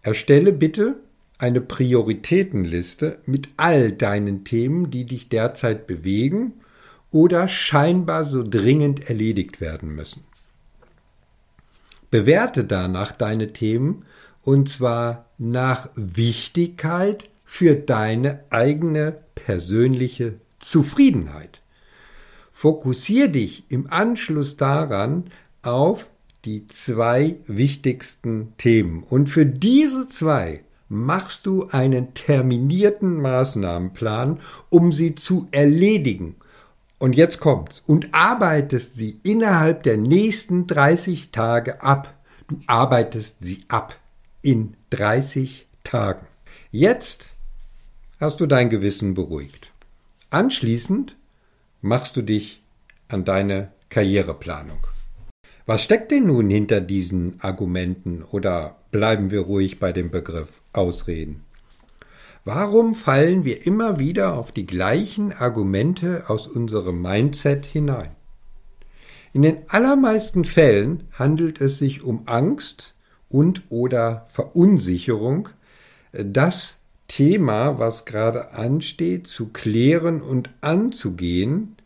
Erstelle 0.00 0.52
bitte 0.52 1.00
eine 1.38 1.60
Prioritätenliste 1.60 3.18
mit 3.26 3.48
all 3.56 3.90
deinen 3.90 4.44
Themen, 4.44 4.92
die 4.92 5.04
dich 5.04 5.28
derzeit 5.28 5.88
bewegen 5.88 6.54
oder 7.10 7.48
scheinbar 7.48 8.24
so 8.24 8.44
dringend 8.48 9.10
erledigt 9.10 9.60
werden 9.60 9.92
müssen. 9.92 10.24
Bewerte 12.12 12.62
danach 12.62 13.10
deine 13.10 13.52
Themen 13.52 14.04
und 14.42 14.68
zwar 14.68 15.26
nach 15.36 15.90
Wichtigkeit 15.96 17.28
für 17.44 17.74
deine 17.74 18.44
eigene 18.50 19.18
persönliche 19.34 20.34
Zufriedenheit. 20.60 21.60
Fokussier 22.52 23.26
dich 23.26 23.64
im 23.68 23.90
Anschluss 23.90 24.56
daran 24.56 25.24
auf 25.62 26.11
die 26.44 26.66
zwei 26.66 27.36
wichtigsten 27.46 28.54
Themen 28.58 29.02
und 29.02 29.28
für 29.28 29.46
diese 29.46 30.08
zwei 30.08 30.64
machst 30.88 31.46
du 31.46 31.68
einen 31.68 32.14
terminierten 32.14 33.20
Maßnahmenplan, 33.20 34.40
um 34.68 34.92
sie 34.92 35.14
zu 35.14 35.48
erledigen 35.50 36.36
und 37.02 37.16
jetzt 37.16 37.40
kommt's. 37.40 37.82
Und 37.84 38.14
arbeitest 38.14 38.94
sie 38.94 39.18
innerhalb 39.24 39.82
der 39.82 39.96
nächsten 39.96 40.68
30 40.68 41.32
Tage 41.32 41.82
ab. 41.82 42.14
Du 42.46 42.60
arbeitest 42.68 43.38
sie 43.40 43.64
ab 43.66 43.96
in 44.40 44.76
30 44.90 45.66
Tagen. 45.82 46.28
Jetzt 46.70 47.30
hast 48.20 48.38
du 48.38 48.46
dein 48.46 48.70
Gewissen 48.70 49.14
beruhigt. 49.14 49.72
Anschließend 50.30 51.16
machst 51.80 52.14
du 52.14 52.22
dich 52.22 52.62
an 53.08 53.24
deine 53.24 53.72
Karriereplanung. 53.88 54.86
Was 55.64 55.84
steckt 55.84 56.10
denn 56.10 56.26
nun 56.26 56.50
hinter 56.50 56.80
diesen 56.80 57.40
Argumenten 57.40 58.24
oder 58.24 58.78
bleiben 58.90 59.30
wir 59.30 59.42
ruhig 59.42 59.78
bei 59.78 59.92
dem 59.92 60.10
Begriff 60.10 60.60
Ausreden? 60.72 61.44
Warum 62.44 62.96
fallen 62.96 63.44
wir 63.44 63.64
immer 63.64 64.00
wieder 64.00 64.34
auf 64.36 64.50
die 64.50 64.66
gleichen 64.66 65.32
Argumente 65.32 66.24
aus 66.26 66.48
unserem 66.48 67.00
Mindset 67.00 67.64
hinein? 67.64 68.16
In 69.32 69.42
den 69.42 69.58
allermeisten 69.68 70.44
Fällen 70.44 71.04
handelt 71.12 71.60
es 71.60 71.78
sich 71.78 72.02
um 72.02 72.22
Angst 72.26 72.94
und 73.28 73.62
oder 73.68 74.26
Verunsicherung, 74.28 75.48
das 76.12 76.80
Thema, 77.06 77.78
was 77.78 78.04
gerade 78.04 78.52
ansteht, 78.52 79.28
zu 79.28 79.50
klären 79.50 80.20
und 80.20 80.50
anzugehen, 80.60 81.76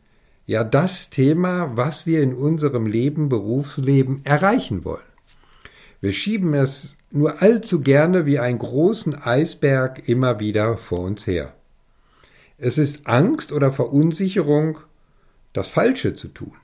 ja 0.46 0.64
das 0.64 1.10
Thema, 1.10 1.76
was 1.76 2.06
wir 2.06 2.22
in 2.22 2.32
unserem 2.32 2.86
Leben, 2.86 3.28
Berufsleben 3.28 4.24
erreichen 4.24 4.84
wollen. 4.84 5.00
Wir 6.00 6.12
schieben 6.12 6.54
es 6.54 6.96
nur 7.10 7.42
allzu 7.42 7.80
gerne 7.80 8.26
wie 8.26 8.38
einen 8.38 8.58
großen 8.58 9.14
Eisberg 9.14 10.08
immer 10.08 10.38
wieder 10.38 10.76
vor 10.76 11.00
uns 11.00 11.26
her. 11.26 11.54
Es 12.58 12.78
ist 12.78 13.06
Angst 13.06 13.52
oder 13.52 13.72
Verunsicherung, 13.72 14.78
das 15.52 15.68
Falsche 15.68 16.14
zu 16.14 16.28
tun. 16.28 16.56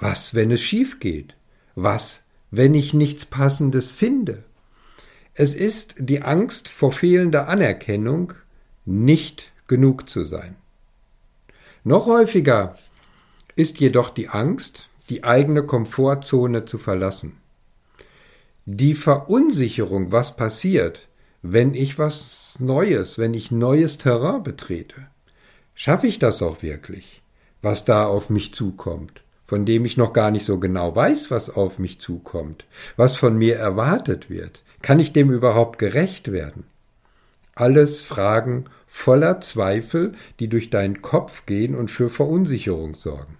Was, 0.00 0.34
wenn 0.34 0.50
es 0.50 0.62
schief 0.62 0.98
geht? 0.98 1.36
Was, 1.74 2.22
wenn 2.50 2.74
ich 2.74 2.94
nichts 2.94 3.26
Passendes 3.26 3.90
finde? 3.90 4.44
Es 5.34 5.54
ist 5.54 5.96
die 5.98 6.22
Angst 6.22 6.68
vor 6.68 6.92
fehlender 6.92 7.48
Anerkennung, 7.48 8.32
nicht 8.84 9.52
genug 9.66 10.08
zu 10.08 10.24
sein. 10.24 10.56
Noch 11.82 12.06
häufiger 12.06 12.76
ist 13.56 13.78
jedoch 13.80 14.10
die 14.10 14.28
Angst, 14.28 14.88
die 15.08 15.24
eigene 15.24 15.62
Komfortzone 15.62 16.64
zu 16.64 16.78
verlassen. 16.78 17.38
Die 18.66 18.94
Verunsicherung, 18.94 20.12
was 20.12 20.36
passiert, 20.36 21.08
wenn 21.42 21.74
ich 21.74 21.98
was 21.98 22.56
Neues, 22.58 23.18
wenn 23.18 23.34
ich 23.34 23.50
neues 23.50 23.98
Terrain 23.98 24.42
betrete. 24.42 24.94
Schaffe 25.74 26.06
ich 26.06 26.18
das 26.18 26.40
auch 26.40 26.62
wirklich, 26.62 27.20
was 27.60 27.84
da 27.84 28.06
auf 28.06 28.30
mich 28.30 28.54
zukommt, 28.54 29.22
von 29.46 29.66
dem 29.66 29.84
ich 29.84 29.96
noch 29.96 30.12
gar 30.12 30.30
nicht 30.30 30.46
so 30.46 30.58
genau 30.58 30.96
weiß, 30.96 31.30
was 31.30 31.50
auf 31.50 31.78
mich 31.78 32.00
zukommt, 32.00 32.64
was 32.96 33.16
von 33.16 33.36
mir 33.36 33.56
erwartet 33.56 34.30
wird? 34.30 34.62
Kann 34.80 34.98
ich 34.98 35.12
dem 35.12 35.30
überhaupt 35.30 35.78
gerecht 35.78 36.32
werden? 36.32 36.64
Alles 37.54 38.00
Fragen 38.00 38.64
voller 38.86 39.40
Zweifel, 39.40 40.12
die 40.40 40.48
durch 40.48 40.70
deinen 40.70 41.02
Kopf 41.02 41.44
gehen 41.46 41.74
und 41.74 41.90
für 41.90 42.08
Verunsicherung 42.08 42.94
sorgen. 42.94 43.36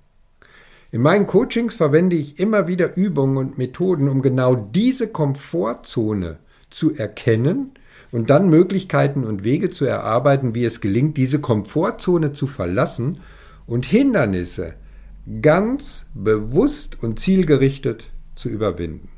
In 0.95 1.03
meinen 1.03 1.27
Coachings 1.27 1.75
verwende 1.75 2.15
ich 2.15 2.39
immer 2.39 2.69
wieder 2.69 2.97
Übungen 2.97 3.37
und 3.37 3.59
Methoden, 3.59 4.09
um 4.09 4.23
genau 4.23 4.55
diese 4.55 5.09
Komfortzone 5.09 6.39
zu 6.71 6.95
erkennen 6.95 7.73
und 8.13 8.31
dann 8.31 8.49
Möglichkeiten 8.49 9.25
und 9.25 9.43
Wege 9.43 9.71
zu 9.71 9.87
erarbeiten, 9.87 10.55
wie 10.55 10.65
es 10.65 10.81
gelingt, 10.81 11.17
diese 11.17 11.41
Komfortzone 11.41 12.33
zu 12.33 12.47
verlassen 12.47 13.19
und 13.67 13.87
Hindernisse 13.87 14.75
ganz 15.43 16.07
bewusst 16.15 17.03
und 17.03 17.19
zielgerichtet 17.19 18.05
zu 18.37 18.49
überwinden. 18.49 19.09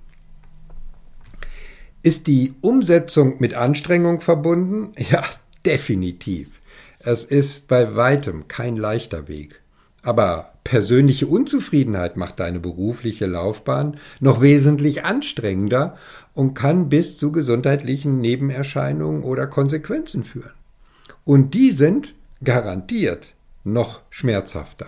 Ist 2.02 2.26
die 2.26 2.54
Umsetzung 2.62 3.34
mit 3.38 3.52
Anstrengung 3.52 4.22
verbunden? 4.22 4.94
Ja, 5.10 5.24
definitiv. 5.66 6.62
Es 7.00 7.26
ist 7.26 7.68
bei 7.68 7.96
weitem 7.96 8.48
kein 8.48 8.78
leichter 8.78 9.28
Weg. 9.28 9.60
Aber 10.06 10.52
persönliche 10.62 11.26
Unzufriedenheit 11.26 12.16
macht 12.16 12.38
deine 12.38 12.60
berufliche 12.60 13.26
Laufbahn 13.26 13.96
noch 14.20 14.40
wesentlich 14.40 15.04
anstrengender 15.04 15.96
und 16.32 16.54
kann 16.54 16.88
bis 16.88 17.18
zu 17.18 17.32
gesundheitlichen 17.32 18.20
Nebenerscheinungen 18.20 19.24
oder 19.24 19.48
Konsequenzen 19.48 20.22
führen. 20.22 20.52
Und 21.24 21.54
die 21.54 21.72
sind 21.72 22.14
garantiert 22.44 23.34
noch 23.64 24.00
schmerzhafter. 24.10 24.86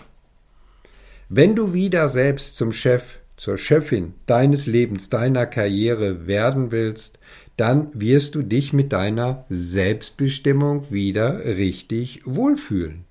Wenn 1.28 1.56
du 1.56 1.72
wieder 1.72 2.08
selbst 2.08 2.54
zum 2.54 2.72
Chef, 2.72 3.16
zur 3.36 3.58
Chefin 3.58 4.14
deines 4.26 4.66
Lebens, 4.66 5.08
deiner 5.08 5.46
Karriere 5.46 6.28
werden 6.28 6.70
willst, 6.70 7.18
dann 7.56 7.88
wirst 7.92 8.36
du 8.36 8.42
dich 8.42 8.72
mit 8.72 8.92
deiner 8.92 9.44
Selbstbestimmung 9.48 10.92
wieder 10.92 11.44
richtig 11.44 12.20
wohlfühlen. 12.24 13.07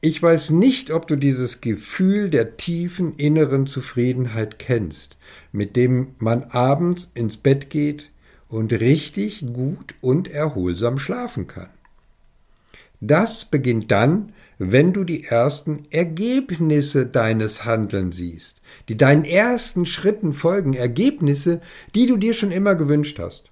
Ich 0.00 0.22
weiß 0.22 0.50
nicht, 0.50 0.92
ob 0.92 1.08
du 1.08 1.16
dieses 1.16 1.60
Gefühl 1.60 2.30
der 2.30 2.56
tiefen 2.56 3.16
inneren 3.16 3.66
Zufriedenheit 3.66 4.60
kennst, 4.60 5.16
mit 5.50 5.74
dem 5.74 6.14
man 6.18 6.44
abends 6.44 7.10
ins 7.14 7.36
Bett 7.36 7.68
geht 7.68 8.10
und 8.48 8.72
richtig 8.72 9.44
gut 9.52 9.96
und 10.00 10.28
erholsam 10.28 10.98
schlafen 10.98 11.48
kann. 11.48 11.70
Das 13.00 13.44
beginnt 13.44 13.90
dann, 13.90 14.32
wenn 14.58 14.92
du 14.92 15.02
die 15.02 15.24
ersten 15.24 15.84
Ergebnisse 15.90 17.06
deines 17.06 17.64
Handelns 17.64 18.16
siehst, 18.16 18.60
die 18.88 18.96
deinen 18.96 19.24
ersten 19.24 19.84
Schritten 19.84 20.32
folgen, 20.32 20.74
Ergebnisse, 20.74 21.60
die 21.96 22.06
du 22.06 22.16
dir 22.16 22.34
schon 22.34 22.52
immer 22.52 22.76
gewünscht 22.76 23.18
hast. 23.18 23.50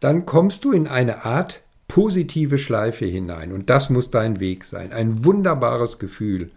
Dann 0.00 0.26
kommst 0.26 0.64
du 0.66 0.72
in 0.72 0.88
eine 0.88 1.24
Art 1.24 1.63
positive 1.94 2.58
Schleife 2.58 3.04
hinein. 3.04 3.52
Und 3.52 3.70
das 3.70 3.88
muss 3.88 4.10
dein 4.10 4.40
Weg 4.40 4.64
sein. 4.64 4.90
Ein 4.90 5.24
wunderbares 5.24 6.00
Gefühl. 6.00 6.50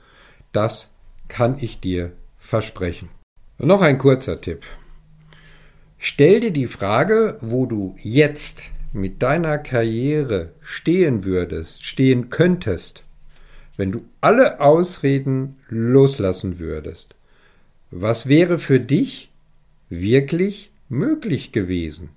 Das 0.52 0.90
kann 1.28 1.58
ich 1.62 1.80
dir 1.80 2.12
versprechen. 2.40 3.10
Und 3.60 3.68
noch 3.68 3.84
ein 3.84 4.00
kurzer 4.00 4.42
Tipp. 4.42 4.64
Stell 6.00 6.40
dir 6.40 6.50
die 6.50 6.66
Frage, 6.66 7.38
wo 7.42 7.68
du 7.68 7.96
jetzt 8.02 8.64
mit 8.94 9.22
deiner 9.22 9.60
Karriere 9.60 10.54
stehen 10.60 11.24
würdest, 11.24 11.86
stehen 11.86 12.32
könntest, 12.32 13.04
wenn 13.76 13.92
du 13.92 14.06
alle 14.22 14.60
Ausreden 14.60 15.58
loslassen 15.70 16.58
würdest. 16.58 17.14
Was 17.92 18.28
wäre 18.28 18.58
für 18.58 18.80
dich 18.80 19.30
wirklich 19.88 20.72
möglich 20.90 21.52
gewesen? 21.52 22.10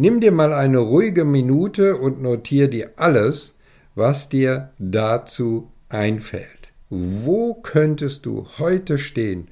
Nimm 0.00 0.20
dir 0.20 0.32
mal 0.32 0.54
eine 0.54 0.78
ruhige 0.78 1.26
Minute 1.26 1.98
und 1.98 2.22
notier 2.22 2.68
dir 2.68 2.92
alles, 2.96 3.58
was 3.94 4.30
dir 4.30 4.70
dazu 4.78 5.70
einfällt. 5.90 6.72
Wo 6.88 7.52
könntest 7.52 8.24
du 8.24 8.46
heute 8.58 8.96
stehen, 8.96 9.48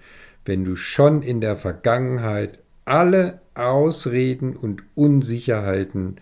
wenn 0.47 0.65
du 0.65 0.75
schon 0.75 1.21
in 1.21 1.43
der 1.43 1.57
Vergangenheit 1.57 2.61
alle 2.87 3.43
Ausreden 3.53 4.57
und 4.57 4.85
Unsicherheiten 4.95 6.17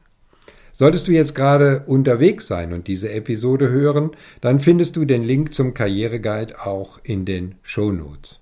Solltest 0.71 1.09
du 1.09 1.11
jetzt 1.11 1.35
gerade 1.35 1.83
unterwegs 1.87 2.47
sein 2.47 2.71
und 2.71 2.87
diese 2.87 3.11
Episode 3.11 3.69
hören, 3.69 4.11
dann 4.39 4.61
findest 4.61 4.95
du 4.95 5.03
den 5.03 5.23
Link 5.23 5.53
zum 5.53 5.73
Karriereguide 5.73 6.65
auch 6.65 6.99
in 7.03 7.25
den 7.25 7.55
Show 7.61 7.91
Notes. 7.91 8.39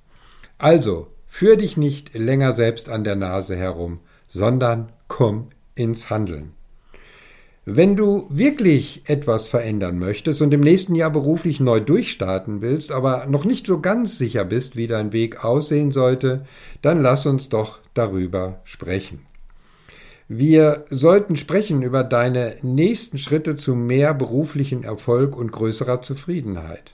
Also, 0.60 1.08
führ 1.28 1.56
dich 1.56 1.78
nicht 1.78 2.14
länger 2.14 2.54
selbst 2.54 2.88
an 2.90 3.04
der 3.04 3.16
Nase 3.16 3.56
herum, 3.56 4.02
sondern 4.28 4.92
komm 5.08 5.48
ins 5.76 6.10
Handeln. 6.10 6.54
Wenn 7.66 7.96
du 7.96 8.28
wirklich 8.30 9.04
etwas 9.06 9.48
verändern 9.48 9.98
möchtest 9.98 10.42
und 10.42 10.54
im 10.54 10.60
nächsten 10.60 10.96
Jahr 10.96 11.12
beruflich 11.12 11.62
neu 11.62 11.80
durchstarten 11.80 12.62
willst, 12.62 12.92
aber 12.92 13.26
noch 13.28 13.46
nicht 13.46 13.68
so 13.68 13.80
ganz 13.80 14.18
sicher 14.18 14.44
bist, 14.44 14.76
wie 14.76 14.88
dein 14.88 15.14
Weg 15.14 15.46
aussehen 15.46 15.92
sollte, 15.92 16.46
dann 16.82 17.02
lass 17.02 17.26
uns 17.26 17.48
doch 17.48 17.80
darüber 17.94 18.60
sprechen. 18.66 19.22
Wir 20.28 20.86
sollten 20.90 21.38
sprechen 21.38 21.84
über 21.84 22.04
deine 22.04 22.56
nächsten 22.64 23.18
Schritte 23.18 23.56
zu 23.56 23.76
mehr 23.76 24.14
beruflichen 24.14 24.84
Erfolg 24.84 25.38
und 25.38 25.54
größerer 25.54 26.02
Zufriedenheit. 26.02 26.92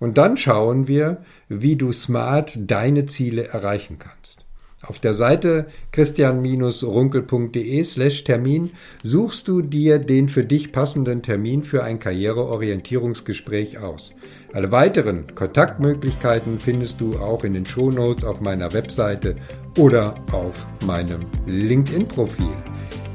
Und 0.00 0.18
dann 0.18 0.36
schauen 0.36 0.88
wir, 0.88 1.18
wie 1.48 1.76
du 1.76 1.92
smart 1.92 2.58
deine 2.58 3.06
Ziele 3.06 3.46
erreichen 3.48 3.98
kannst. 3.98 4.19
Auf 4.82 4.98
der 4.98 5.12
Seite 5.12 5.66
christian-runkel.de 5.92 7.84
slash 7.84 8.24
Termin 8.24 8.70
suchst 9.02 9.46
du 9.46 9.60
dir 9.60 9.98
den 9.98 10.30
für 10.30 10.42
dich 10.42 10.72
passenden 10.72 11.22
Termin 11.22 11.64
für 11.64 11.84
ein 11.84 11.98
Karriereorientierungsgespräch 11.98 13.78
aus. 13.78 14.14
Alle 14.54 14.72
weiteren 14.72 15.34
Kontaktmöglichkeiten 15.34 16.58
findest 16.58 16.98
du 16.98 17.18
auch 17.18 17.44
in 17.44 17.52
den 17.52 17.66
Shownotes 17.66 18.24
auf 18.24 18.40
meiner 18.40 18.72
Webseite 18.72 19.36
oder 19.76 20.14
auf 20.32 20.66
meinem 20.86 21.26
LinkedIn-Profil. 21.46 22.48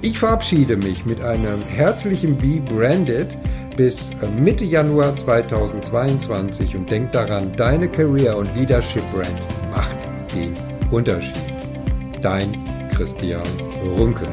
Ich 0.01 0.19
verabschiede 0.19 0.77
mich 0.77 1.03
mit 1.05 1.19
einem 1.21 1.63
herzlichen 1.63 2.37
Be 2.37 2.61
Branded 2.69 3.35
bis 3.75 4.11
Mitte 4.39 4.65
Januar 4.65 5.17
2022 5.17 6.75
und 6.75 6.91
denk 6.91 7.11
daran, 7.11 7.55
deine 7.57 7.89
Career- 7.89 8.37
und 8.37 8.55
Leadership 8.55 9.03
Brand 9.11 9.41
macht 9.71 9.97
den 10.33 10.53
Unterschied. 10.91 11.54
Dein 12.21 12.89
Christian 12.95 13.43
Runkel. 13.97 14.29